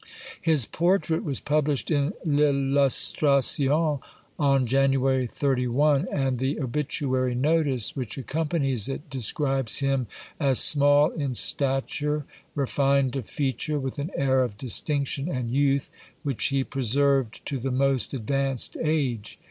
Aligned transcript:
^ 0.01 0.03
His 0.41 0.65
portrait 0.65 1.23
was 1.23 1.39
published 1.39 1.91
in 1.91 2.13
L! 2.25 2.39
Illustration 2.39 3.99
on 4.39 4.65
January 4.65 5.27
31, 5.27 6.07
and 6.11 6.39
the 6.39 6.59
obituary 6.59 7.35
notice 7.35 7.95
which 7.95 8.17
accompanies 8.17 8.89
it 8.89 9.11
describes 9.11 9.75
him 9.77 10.07
as 10.39 10.57
small 10.57 11.11
in 11.11 11.35
stature, 11.35 12.25
refined 12.55 13.15
of 13.15 13.27
feature, 13.27 13.77
with 13.79 13.99
an 13.99 14.09
air 14.15 14.43
of 14.43 14.57
distinction 14.57 15.29
and 15.29 15.51
youth 15.51 15.91
which 16.23 16.45
he 16.47 16.63
preserved 16.63 17.45
to 17.45 17.59
the 17.59 17.69
most 17.69 18.15
advanced 18.15 18.75
age. 18.83 19.37